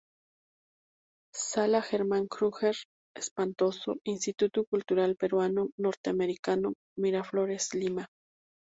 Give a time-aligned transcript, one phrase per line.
[1.35, 2.75] Sala Germán Krüger
[3.15, 8.07] Espantoso, Instituto Cultural Peruano-Norteamericano, Miraflores, Lima.